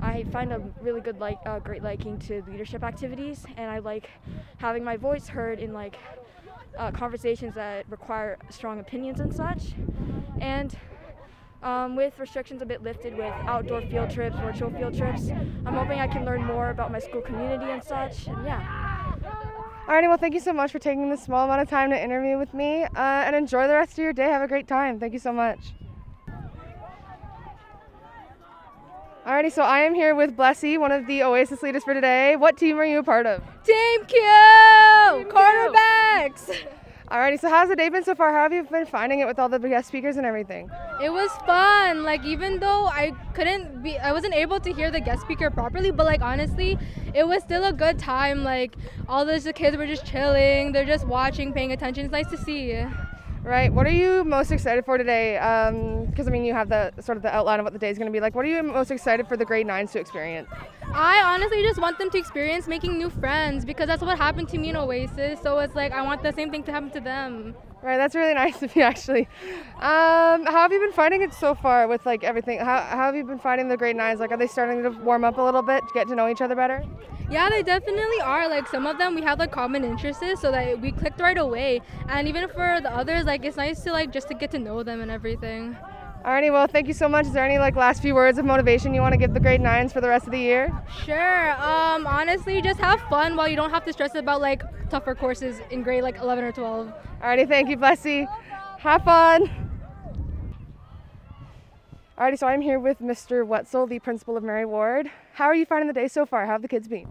I 0.00 0.24
find 0.32 0.54
a 0.54 0.62
really 0.80 1.02
good 1.02 1.20
like 1.20 1.38
uh, 1.44 1.58
great 1.58 1.82
liking 1.82 2.18
to 2.20 2.42
leadership 2.48 2.82
activities, 2.82 3.44
and 3.58 3.70
I 3.70 3.80
like 3.80 4.08
having 4.56 4.84
my 4.84 4.96
voice 4.96 5.28
heard 5.28 5.58
in 5.58 5.74
like 5.74 5.98
uh, 6.76 6.90
conversations 6.90 7.54
that 7.54 7.84
require 7.88 8.38
strong 8.50 8.80
opinions 8.80 9.20
and 9.20 9.34
such. 9.34 9.74
And 10.40 10.76
um, 11.62 11.96
with 11.96 12.18
restrictions 12.18 12.62
a 12.62 12.66
bit 12.66 12.82
lifted 12.82 13.16
with 13.16 13.32
outdoor 13.46 13.82
field 13.82 14.10
trips, 14.10 14.36
virtual 14.38 14.70
field 14.70 14.96
trips, 14.96 15.30
I'm 15.66 15.74
hoping 15.74 16.00
I 16.00 16.06
can 16.06 16.24
learn 16.24 16.44
more 16.44 16.70
about 16.70 16.92
my 16.92 16.98
school 16.98 17.20
community 17.20 17.70
and 17.70 17.82
such. 17.82 18.26
And 18.26 18.44
yeah. 18.44 19.14
Alrighty, 19.86 20.06
well, 20.06 20.18
thank 20.18 20.34
you 20.34 20.40
so 20.40 20.52
much 20.52 20.70
for 20.70 20.78
taking 20.78 21.08
this 21.08 21.22
small 21.22 21.46
amount 21.46 21.62
of 21.62 21.70
time 21.70 21.90
to 21.90 22.00
interview 22.00 22.36
with 22.36 22.52
me, 22.52 22.84
uh, 22.84 22.88
and 22.94 23.34
enjoy 23.34 23.66
the 23.66 23.74
rest 23.74 23.92
of 23.92 23.98
your 23.98 24.12
day. 24.12 24.24
Have 24.24 24.42
a 24.42 24.48
great 24.48 24.68
time. 24.68 25.00
Thank 25.00 25.14
you 25.14 25.18
so 25.18 25.32
much. 25.32 25.72
Alrighty, 29.28 29.52
so 29.52 29.60
I 29.60 29.80
am 29.80 29.94
here 29.94 30.14
with 30.14 30.34
Blessy, 30.34 30.80
one 30.80 30.90
of 30.90 31.06
the 31.06 31.22
Oasis 31.22 31.62
leaders 31.62 31.84
for 31.84 31.92
today. 31.92 32.34
What 32.36 32.56
team 32.56 32.78
are 32.78 32.84
you 32.86 33.00
a 33.00 33.02
part 33.02 33.26
of? 33.26 33.42
Team 33.62 34.06
Q! 34.06 34.18
Team 34.18 35.28
Quarterbacks! 35.28 36.50
Alrighty, 37.10 37.38
so 37.38 37.50
how's 37.50 37.68
the 37.68 37.76
day 37.76 37.90
been 37.90 38.02
so 38.02 38.14
far? 38.14 38.32
How 38.32 38.44
have 38.44 38.54
you 38.54 38.62
been 38.62 38.86
finding 38.86 39.20
it 39.20 39.26
with 39.26 39.38
all 39.38 39.50
the 39.50 39.58
guest 39.58 39.88
speakers 39.88 40.16
and 40.16 40.24
everything? 40.24 40.70
It 41.02 41.12
was 41.12 41.30
fun. 41.44 42.04
Like 42.04 42.24
even 42.24 42.58
though 42.58 42.86
I 42.86 43.12
couldn't 43.34 43.82
be, 43.82 43.98
I 43.98 44.12
wasn't 44.12 44.32
able 44.32 44.60
to 44.60 44.72
hear 44.72 44.90
the 44.90 45.00
guest 45.00 45.20
speaker 45.20 45.50
properly. 45.50 45.90
But 45.90 46.06
like 46.06 46.22
honestly, 46.22 46.78
it 47.12 47.28
was 47.28 47.42
still 47.42 47.64
a 47.64 47.72
good 47.74 47.98
time. 47.98 48.44
Like 48.44 48.76
all 49.08 49.26
the 49.26 49.52
kids 49.54 49.76
were 49.76 49.86
just 49.86 50.06
chilling. 50.06 50.72
They're 50.72 50.86
just 50.86 51.06
watching, 51.06 51.52
paying 51.52 51.72
attention. 51.72 52.06
It's 52.06 52.12
nice 52.12 52.30
to 52.30 52.38
see. 52.38 52.82
Right. 53.42 53.72
What 53.72 53.86
are 53.86 53.90
you 53.90 54.24
most 54.24 54.50
excited 54.50 54.84
for 54.84 54.98
today? 54.98 55.38
Um, 55.38 56.06
because 56.06 56.26
I 56.26 56.30
mean, 56.30 56.44
you 56.44 56.52
have 56.54 56.68
the 56.68 56.92
sort 57.00 57.16
of 57.16 57.22
the 57.22 57.34
outline 57.34 57.60
of 57.60 57.64
what 57.64 57.72
the 57.72 57.78
day 57.78 57.88
is 57.88 57.96
going 57.96 58.10
to 58.10 58.12
be 58.12 58.20
like. 58.20 58.34
What 58.34 58.44
are 58.44 58.48
you 58.48 58.62
most 58.62 58.90
excited 58.90 59.28
for 59.28 59.36
the 59.36 59.44
grade 59.44 59.66
nines 59.66 59.92
to 59.92 60.00
experience? 60.00 60.48
I 60.92 61.22
honestly 61.22 61.62
just 61.62 61.80
want 61.80 61.98
them 61.98 62.10
to 62.10 62.18
experience 62.18 62.66
making 62.66 62.98
new 62.98 63.10
friends 63.10 63.64
because 63.64 63.86
that's 63.86 64.02
what 64.02 64.18
happened 64.18 64.48
to 64.50 64.58
me 64.58 64.70
in 64.70 64.76
Oasis. 64.76 65.40
So 65.40 65.58
it's 65.60 65.74
like 65.74 65.92
I 65.92 66.02
want 66.02 66.22
the 66.22 66.32
same 66.32 66.50
thing 66.50 66.62
to 66.64 66.72
happen 66.72 66.90
to 66.90 67.00
them. 67.00 67.54
Right. 67.80 67.96
That's 67.96 68.14
really 68.14 68.34
nice 68.44 68.62
of 68.62 68.74
you, 68.74 68.82
actually. 68.82 69.28
Um, 69.76 70.44
how 70.46 70.62
have 70.62 70.72
you 70.72 70.80
been 70.80 70.92
finding 70.92 71.22
it 71.22 71.32
so 71.32 71.54
far 71.54 71.86
with 71.86 72.04
like 72.04 72.24
everything? 72.24 72.58
How, 72.58 72.80
how 72.82 73.04
have 73.04 73.14
you 73.14 73.24
been 73.24 73.38
finding 73.38 73.68
the 73.68 73.76
grade 73.76 73.96
nines? 73.96 74.20
Like, 74.20 74.32
are 74.32 74.36
they 74.36 74.48
starting 74.48 74.82
to 74.82 74.90
warm 74.90 75.24
up 75.24 75.38
a 75.38 75.42
little 75.42 75.62
bit, 75.62 75.86
to 75.86 75.94
get 75.94 76.08
to 76.08 76.14
know 76.14 76.28
each 76.28 76.40
other 76.40 76.56
better? 76.56 76.84
Yeah, 77.30 77.48
they 77.50 77.62
definitely 77.62 78.20
are. 78.22 78.48
Like 78.48 78.66
some 78.68 78.86
of 78.86 78.98
them, 78.98 79.14
we 79.14 79.22
have 79.22 79.38
like 79.38 79.52
common 79.52 79.84
interests, 79.84 80.40
so 80.40 80.50
that 80.50 80.80
we 80.80 80.92
clicked 80.92 81.20
right 81.20 81.38
away. 81.38 81.80
And 82.08 82.26
even 82.26 82.48
for 82.48 82.80
the 82.82 82.92
others, 82.92 83.24
like 83.24 83.44
it's 83.44 83.56
nice 83.56 83.80
to 83.84 83.92
like 83.92 84.12
just 84.12 84.28
to 84.28 84.34
get 84.34 84.50
to 84.52 84.58
know 84.58 84.82
them 84.82 85.00
and 85.00 85.10
everything. 85.10 85.76
Alrighty, 86.24 86.50
well, 86.52 86.66
thank 86.66 86.88
you 86.88 86.94
so 86.94 87.08
much. 87.08 87.26
Is 87.26 87.32
there 87.32 87.44
any 87.44 87.58
like 87.58 87.76
last 87.76 88.02
few 88.02 88.14
words 88.14 88.38
of 88.38 88.44
motivation 88.44 88.92
you 88.92 89.00
want 89.00 89.12
to 89.12 89.18
give 89.18 89.34
the 89.34 89.40
grade 89.40 89.60
nines 89.60 89.92
for 89.92 90.00
the 90.00 90.08
rest 90.08 90.26
of 90.26 90.32
the 90.32 90.38
year? 90.38 90.72
Sure. 91.04 91.52
Um, 91.52 92.06
honestly, 92.06 92.60
just 92.60 92.80
have 92.80 93.00
fun 93.02 93.36
while 93.36 93.48
you 93.48 93.56
don't 93.56 93.70
have 93.70 93.84
to 93.84 93.92
stress 93.92 94.14
about 94.14 94.40
like 94.40 94.62
tougher 94.90 95.14
courses 95.14 95.60
in 95.70 95.82
grade 95.82 96.02
like 96.02 96.18
11 96.18 96.44
or 96.44 96.52
12. 96.52 96.92
Alrighty, 97.22 97.48
thank 97.48 97.68
you, 97.68 97.76
Blessy. 97.76 98.26
Have 98.78 99.04
fun. 99.04 99.48
Alrighty, 102.18 102.36
so 102.36 102.48
I'm 102.48 102.60
here 102.60 102.80
with 102.80 102.98
Mr. 103.00 103.46
Wetzel, 103.46 103.86
the 103.86 104.00
principal 104.00 104.36
of 104.36 104.42
Mary 104.42 104.66
Ward. 104.66 105.08
How 105.34 105.44
are 105.44 105.54
you 105.54 105.64
finding 105.64 105.86
the 105.86 105.94
day 105.94 106.08
so 106.08 106.26
far? 106.26 106.46
How 106.46 106.52
have 106.52 106.62
the 106.62 106.68
kids 106.68 106.88
been? 106.88 107.06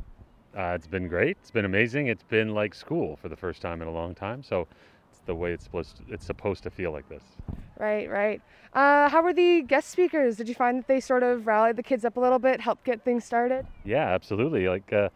Uh, 0.55 0.73
it's 0.75 0.87
been 0.87 1.07
great. 1.07 1.37
It's 1.39 1.51
been 1.51 1.65
amazing. 1.65 2.07
It's 2.07 2.23
been 2.23 2.53
like 2.53 2.75
school 2.75 3.15
for 3.15 3.29
the 3.29 3.35
first 3.37 3.61
time 3.61 3.81
in 3.81 3.87
a 3.87 3.91
long 3.91 4.13
time. 4.15 4.43
So 4.43 4.61
it's 4.61 4.96
the 5.27 5.35
way 5.35 5.51
it's 5.51 5.63
supposed 5.63 5.97
to, 5.97 6.03
it's 6.13 6.25
supposed 6.25 6.63
to 6.63 6.71
feel 6.71 6.91
like 6.91 7.07
this. 7.07 7.23
Right, 7.77 8.09
right. 8.09 8.41
Uh, 8.73 9.07
how 9.09 9.21
were 9.21 9.33
the 9.33 9.61
guest 9.61 9.89
speakers? 9.89 10.37
Did 10.37 10.49
you 10.49 10.55
find 10.55 10.79
that 10.79 10.87
they 10.87 10.99
sort 10.99 11.21
of 11.21 11.45
rallied 11.45 11.75
the 11.75 11.83
kids 11.83 12.03
up 12.03 12.17
a 12.17 12.19
little 12.19 12.39
bit, 12.39 12.59
helped 12.59 12.83
get 12.83 13.03
things 13.03 13.23
started? 13.23 13.67
Yeah, 13.85 14.07
absolutely. 14.07 14.67
Like 14.67 14.91
uh, 14.91 15.09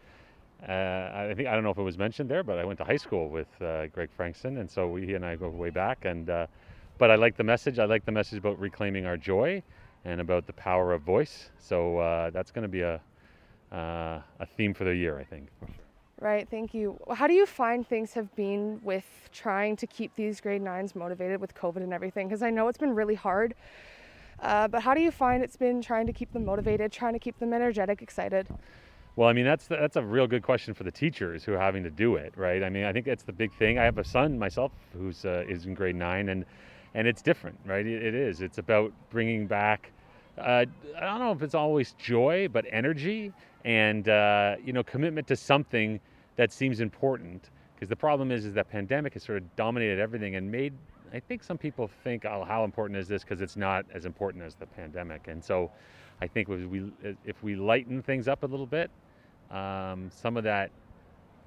uh, 0.68 1.30
I 1.30 1.34
think 1.34 1.48
I 1.48 1.54
don't 1.54 1.64
know 1.64 1.70
if 1.70 1.78
it 1.78 1.82
was 1.82 1.98
mentioned 1.98 2.30
there, 2.30 2.44
but 2.44 2.58
I 2.58 2.64
went 2.64 2.78
to 2.78 2.84
high 2.84 2.96
school 2.96 3.28
with 3.28 3.48
uh, 3.60 3.88
Greg 3.88 4.10
Frankson, 4.16 4.58
and 4.58 4.70
so 4.70 4.88
we 4.88 5.06
he 5.06 5.14
and 5.14 5.26
I 5.26 5.34
go 5.34 5.48
way 5.48 5.70
back. 5.70 6.04
And 6.04 6.30
uh, 6.30 6.46
but 6.98 7.10
I 7.10 7.16
like 7.16 7.36
the 7.36 7.44
message. 7.44 7.80
I 7.80 7.84
like 7.84 8.04
the 8.04 8.12
message 8.12 8.38
about 8.38 8.60
reclaiming 8.60 9.04
our 9.06 9.16
joy 9.16 9.62
and 10.04 10.20
about 10.20 10.46
the 10.46 10.52
power 10.52 10.92
of 10.92 11.02
voice. 11.02 11.50
So 11.58 11.98
uh, 11.98 12.30
that's 12.30 12.52
going 12.52 12.62
to 12.62 12.68
be 12.68 12.82
a 12.82 13.00
uh, 13.72 14.20
a 14.38 14.46
theme 14.56 14.74
for 14.74 14.84
the 14.84 14.94
year, 14.94 15.18
I 15.18 15.24
think. 15.24 15.48
Right, 16.22 16.48
thank 16.48 16.72
you. 16.72 17.00
How 17.12 17.26
do 17.26 17.34
you 17.34 17.46
find 17.46 17.84
things 17.84 18.12
have 18.12 18.32
been 18.36 18.78
with 18.84 19.28
trying 19.32 19.74
to 19.74 19.88
keep 19.88 20.14
these 20.14 20.40
grade 20.40 20.62
nines 20.62 20.94
motivated 20.94 21.40
with 21.40 21.52
COVID 21.56 21.78
and 21.78 21.92
everything? 21.92 22.28
Because 22.28 22.44
I 22.44 22.50
know 22.50 22.68
it's 22.68 22.78
been 22.78 22.94
really 22.94 23.16
hard. 23.16 23.56
Uh, 24.38 24.68
but 24.68 24.82
how 24.82 24.94
do 24.94 25.00
you 25.00 25.10
find 25.10 25.42
it's 25.42 25.56
been 25.56 25.82
trying 25.82 26.06
to 26.06 26.12
keep 26.12 26.32
them 26.32 26.44
motivated, 26.44 26.92
trying 26.92 27.14
to 27.14 27.18
keep 27.18 27.40
them 27.40 27.52
energetic, 27.52 28.02
excited? 28.02 28.46
Well, 29.16 29.28
I 29.28 29.32
mean 29.32 29.44
that's 29.44 29.66
that's 29.66 29.96
a 29.96 30.02
real 30.02 30.28
good 30.28 30.44
question 30.44 30.74
for 30.74 30.84
the 30.84 30.92
teachers 30.92 31.42
who 31.42 31.54
are 31.54 31.58
having 31.58 31.82
to 31.82 31.90
do 31.90 32.14
it, 32.14 32.32
right? 32.36 32.62
I 32.62 32.70
mean, 32.70 32.84
I 32.84 32.92
think 32.92 33.04
that's 33.04 33.24
the 33.24 33.32
big 33.32 33.52
thing. 33.54 33.80
I 33.80 33.82
have 33.82 33.98
a 33.98 34.04
son 34.04 34.38
myself 34.38 34.70
who's 34.92 35.24
uh, 35.24 35.42
is 35.48 35.66
in 35.66 35.74
grade 35.74 35.96
nine, 35.96 36.28
and 36.28 36.44
and 36.94 37.08
it's 37.08 37.20
different, 37.20 37.58
right? 37.66 37.84
it, 37.84 38.00
it 38.00 38.14
is. 38.14 38.42
It's 38.42 38.58
about 38.58 38.92
bringing 39.10 39.48
back. 39.48 39.90
Uh, 40.38 40.66
I 40.96 41.00
don't 41.00 41.18
know 41.18 41.32
if 41.32 41.42
it's 41.42 41.56
always 41.56 41.94
joy, 41.98 42.46
but 42.46 42.64
energy 42.70 43.32
and 43.64 44.08
uh, 44.08 44.54
you 44.64 44.72
know 44.72 44.84
commitment 44.84 45.26
to 45.26 45.34
something 45.34 45.98
that 46.36 46.52
seems 46.52 46.80
important. 46.80 47.50
Because 47.74 47.88
the 47.88 47.96
problem 47.96 48.30
is, 48.30 48.44
is 48.44 48.54
that 48.54 48.70
pandemic 48.70 49.14
has 49.14 49.24
sort 49.24 49.38
of 49.38 49.56
dominated 49.56 49.98
everything 49.98 50.36
and 50.36 50.50
made. 50.50 50.72
I 51.12 51.20
think 51.20 51.42
some 51.42 51.58
people 51.58 51.90
think, 52.04 52.24
oh, 52.24 52.44
how 52.44 52.64
important 52.64 52.98
is 52.98 53.08
this? 53.08 53.22
Because 53.22 53.40
it's 53.40 53.56
not 53.56 53.84
as 53.92 54.06
important 54.06 54.44
as 54.44 54.54
the 54.54 54.66
pandemic. 54.66 55.26
And 55.28 55.42
so, 55.44 55.70
I 56.20 56.26
think 56.28 56.48
if 56.48 56.68
we 56.68 56.92
if 57.24 57.42
we 57.42 57.56
lighten 57.56 58.00
things 58.02 58.28
up 58.28 58.44
a 58.44 58.46
little 58.46 58.66
bit, 58.66 58.90
um, 59.50 60.10
some 60.14 60.36
of 60.36 60.44
that 60.44 60.70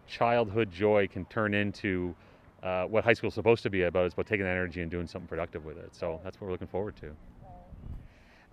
childhood 0.08 0.72
joy 0.72 1.08
can 1.08 1.26
turn 1.26 1.54
into 1.54 2.14
uh, 2.62 2.86
what 2.86 3.04
high 3.04 3.14
school 3.14 3.30
is 3.30 3.34
supposed 3.34 3.64
to 3.64 3.70
be 3.70 3.84
about. 3.84 4.06
is 4.06 4.14
about 4.14 4.28
taking 4.28 4.46
that 4.46 4.52
energy 4.52 4.82
and 4.82 4.92
doing 4.92 5.08
something 5.08 5.28
productive 5.28 5.66
with 5.66 5.78
it. 5.78 5.96
So 5.96 6.20
that's 6.24 6.40
what 6.40 6.48
we're 6.48 6.52
looking 6.52 6.68
forward 6.68 6.96
to. 6.98 7.16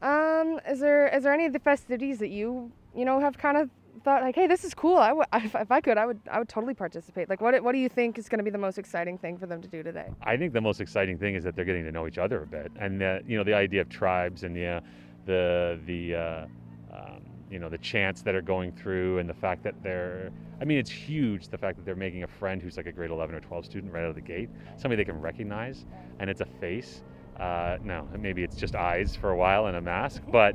Um, 0.06 0.60
is 0.68 0.80
there 0.80 1.08
is 1.08 1.22
there 1.22 1.32
any 1.32 1.46
of 1.46 1.52
the 1.52 1.60
festivities 1.60 2.18
that 2.18 2.30
you 2.30 2.72
you 2.94 3.04
know 3.04 3.20
have 3.20 3.38
kind 3.38 3.56
of 3.56 3.70
thought 4.04 4.22
like, 4.22 4.34
hey, 4.34 4.46
this 4.46 4.64
is 4.64 4.74
cool. 4.74 4.96
I 4.96 5.08
w- 5.08 5.24
if 5.34 5.70
I 5.70 5.80
could, 5.80 5.98
I 5.98 6.06
would 6.06 6.20
I 6.30 6.38
would 6.38 6.48
totally 6.48 6.74
participate. 6.74 7.28
Like, 7.28 7.40
what 7.40 7.62
what 7.62 7.72
do 7.72 7.78
you 7.78 7.88
think 7.88 8.18
is 8.18 8.28
going 8.28 8.38
to 8.38 8.44
be 8.44 8.50
the 8.50 8.58
most 8.58 8.78
exciting 8.78 9.18
thing 9.18 9.38
for 9.38 9.46
them 9.46 9.60
to 9.62 9.68
do 9.68 9.82
today? 9.82 10.08
I 10.22 10.36
think 10.36 10.52
the 10.52 10.60
most 10.60 10.80
exciting 10.80 11.18
thing 11.18 11.34
is 11.34 11.44
that 11.44 11.56
they're 11.56 11.64
getting 11.64 11.84
to 11.84 11.92
know 11.92 12.06
each 12.06 12.18
other 12.18 12.42
a 12.42 12.46
bit, 12.46 12.72
and 12.78 13.00
the, 13.00 13.22
you 13.26 13.36
know 13.36 13.44
the 13.44 13.54
idea 13.54 13.80
of 13.80 13.88
tribes 13.88 14.44
and 14.44 14.54
the 14.56 14.66
uh, 14.66 14.80
the 15.26 15.80
the 15.86 16.14
uh, 16.14 16.46
um, 16.92 17.22
you 17.50 17.58
know 17.58 17.68
the 17.68 17.78
chants 17.78 18.22
that 18.22 18.34
are 18.34 18.42
going 18.42 18.72
through, 18.72 19.18
and 19.18 19.28
the 19.28 19.34
fact 19.34 19.62
that 19.62 19.74
they're 19.82 20.32
I 20.62 20.64
mean, 20.64 20.78
it's 20.78 20.90
huge 20.90 21.48
the 21.48 21.58
fact 21.58 21.76
that 21.76 21.84
they're 21.84 21.96
making 21.96 22.22
a 22.22 22.28
friend 22.28 22.62
who's 22.62 22.76
like 22.76 22.86
a 22.86 22.92
grade 22.92 23.10
11 23.10 23.34
or 23.34 23.40
12 23.40 23.64
student 23.64 23.92
right 23.92 24.04
out 24.04 24.10
of 24.10 24.14
the 24.14 24.20
gate, 24.20 24.48
somebody 24.76 25.02
they 25.02 25.04
can 25.04 25.20
recognize, 25.20 25.86
and 26.20 26.30
it's 26.30 26.40
a 26.40 26.46
face. 26.46 27.02
Uh, 27.40 27.78
no, 27.82 28.06
maybe 28.16 28.44
it's 28.44 28.54
just 28.54 28.76
eyes 28.76 29.16
for 29.16 29.30
a 29.30 29.36
while 29.36 29.66
and 29.66 29.76
a 29.76 29.80
mask, 29.80 30.22
but 30.30 30.54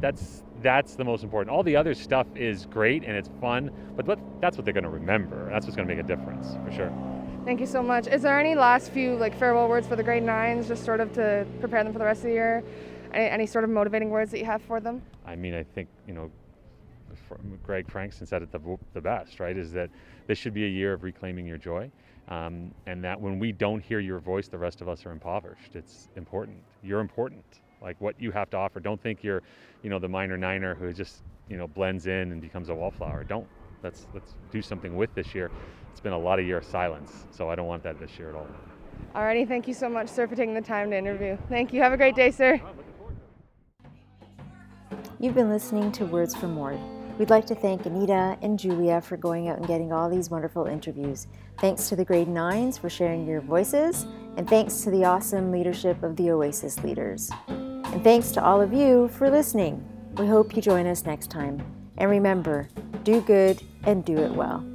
that's 0.00 0.42
that's 0.62 0.94
the 0.96 1.04
most 1.04 1.22
important. 1.22 1.54
All 1.54 1.62
the 1.62 1.76
other 1.76 1.94
stuff 1.94 2.26
is 2.34 2.66
great 2.66 3.04
and 3.04 3.14
it's 3.16 3.28
fun, 3.40 3.70
but 3.96 4.06
what, 4.06 4.18
that's 4.40 4.56
what 4.56 4.64
they're 4.64 4.72
going 4.72 4.84
to 4.84 4.90
remember. 4.90 5.50
That's 5.50 5.66
what's 5.66 5.76
going 5.76 5.86
to 5.86 5.94
make 5.94 6.02
a 6.02 6.06
difference 6.06 6.56
for 6.64 6.72
sure. 6.72 6.92
Thank 7.44 7.60
you 7.60 7.66
so 7.66 7.82
much. 7.82 8.06
Is 8.06 8.22
there 8.22 8.40
any 8.40 8.54
last 8.54 8.90
few 8.90 9.16
like 9.16 9.38
farewell 9.38 9.68
words 9.68 9.86
for 9.86 9.96
the 9.96 10.02
grade 10.02 10.22
nines, 10.22 10.66
just 10.66 10.84
sort 10.84 11.00
of 11.00 11.12
to 11.14 11.46
prepare 11.60 11.84
them 11.84 11.92
for 11.92 11.98
the 11.98 12.04
rest 12.06 12.20
of 12.20 12.28
the 12.28 12.32
year? 12.32 12.64
Any, 13.12 13.26
any 13.26 13.46
sort 13.46 13.64
of 13.64 13.70
motivating 13.70 14.08
words 14.08 14.30
that 14.30 14.38
you 14.38 14.46
have 14.46 14.62
for 14.62 14.80
them? 14.80 15.02
I 15.26 15.36
mean, 15.36 15.54
I 15.54 15.62
think 15.62 15.88
you 16.08 16.14
know, 16.14 16.30
Greg 17.62 17.90
Frankson 17.90 18.26
said 18.26 18.42
it 18.42 18.50
the, 18.50 18.78
the 18.94 19.00
best, 19.00 19.40
right? 19.40 19.56
Is 19.56 19.70
that 19.72 19.90
this 20.26 20.38
should 20.38 20.54
be 20.54 20.64
a 20.64 20.68
year 20.68 20.94
of 20.94 21.02
reclaiming 21.02 21.46
your 21.46 21.58
joy. 21.58 21.90
Um, 22.28 22.72
and 22.86 23.04
that 23.04 23.20
when 23.20 23.38
we 23.38 23.52
don't 23.52 23.82
hear 23.82 24.00
your 24.00 24.18
voice, 24.18 24.48
the 24.48 24.56
rest 24.56 24.80
of 24.80 24.88
us 24.88 25.04
are 25.04 25.10
impoverished. 25.10 25.74
It's 25.74 26.08
important. 26.16 26.56
You're 26.82 27.00
important. 27.00 27.44
Like 27.84 28.00
what 28.00 28.18
you 28.18 28.32
have 28.32 28.50
to 28.50 28.56
offer. 28.56 28.80
Don't 28.80 29.00
think 29.00 29.22
you're, 29.22 29.42
you 29.82 29.90
know, 29.90 29.98
the 29.98 30.08
minor 30.08 30.38
niner 30.38 30.74
who 30.74 30.92
just, 30.92 31.22
you 31.48 31.58
know, 31.58 31.68
blends 31.68 32.06
in 32.06 32.32
and 32.32 32.40
becomes 32.40 32.70
a 32.70 32.74
wallflower. 32.74 33.22
Don't. 33.24 33.46
Let's 33.82 34.06
let's 34.14 34.32
do 34.50 34.62
something 34.62 34.96
with 34.96 35.14
this 35.14 35.34
year. 35.34 35.50
It's 35.92 36.00
been 36.00 36.14
a 36.14 36.18
lot 36.18 36.38
of 36.38 36.46
year 36.46 36.56
of 36.56 36.64
silence, 36.64 37.26
so 37.30 37.50
I 37.50 37.54
don't 37.54 37.66
want 37.66 37.82
that 37.82 38.00
this 38.00 38.18
year 38.18 38.30
at 38.30 38.34
all. 38.34 38.46
Alrighty, 39.14 39.46
thank 39.46 39.68
you 39.68 39.74
so 39.74 39.88
much, 39.88 40.08
sir, 40.08 40.26
for 40.26 40.34
taking 40.34 40.54
the 40.54 40.60
time 40.62 40.90
to 40.90 40.96
interview. 40.96 41.36
Thank 41.48 41.72
you. 41.72 41.82
Have 41.82 41.92
a 41.92 41.96
great 41.96 42.16
day, 42.16 42.30
sir. 42.30 42.60
You've 45.20 45.34
been 45.34 45.50
listening 45.50 45.92
to 45.92 46.06
Words 46.06 46.34
from 46.34 46.56
Ward. 46.56 46.80
We'd 47.18 47.30
like 47.30 47.46
to 47.46 47.54
thank 47.54 47.86
Anita 47.86 48.36
and 48.42 48.58
Julia 48.58 49.00
for 49.00 49.16
going 49.16 49.48
out 49.48 49.58
and 49.58 49.68
getting 49.68 49.92
all 49.92 50.10
these 50.10 50.30
wonderful 50.30 50.66
interviews. 50.66 51.28
Thanks 51.60 51.88
to 51.90 51.96
the 51.96 52.04
grade 52.04 52.28
nines 52.28 52.76
for 52.76 52.90
sharing 52.90 53.24
your 53.26 53.40
voices, 53.40 54.06
and 54.36 54.48
thanks 54.48 54.80
to 54.80 54.90
the 54.90 55.04
awesome 55.04 55.52
leadership 55.52 56.02
of 56.02 56.16
the 56.16 56.30
Oasis 56.30 56.82
leaders. 56.82 57.30
And 57.94 58.02
thanks 58.02 58.32
to 58.32 58.42
all 58.42 58.60
of 58.60 58.72
you 58.72 59.06
for 59.06 59.30
listening. 59.30 59.80
We 60.18 60.26
hope 60.26 60.56
you 60.56 60.60
join 60.60 60.84
us 60.84 61.06
next 61.06 61.30
time. 61.30 61.64
And 61.96 62.10
remember, 62.10 62.68
do 63.04 63.20
good 63.20 63.62
and 63.84 64.04
do 64.04 64.18
it 64.18 64.32
well. 64.32 64.73